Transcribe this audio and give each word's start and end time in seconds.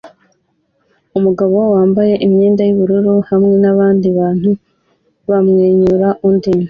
Umugabo 1.17 1.55
wambaye 1.75 2.13
imyenda 2.25 2.61
yubururu 2.67 3.13
hamwe 3.29 3.55
nabandi 3.63 4.07
bantu 4.19 4.49
bamwenyura 5.29 6.07
undi 6.27 6.51